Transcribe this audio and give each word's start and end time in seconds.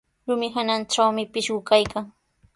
Rumi 0.29 0.47
hanantrawmi 0.55 1.23
pishqu 1.33 1.59
kaykan. 1.69 2.05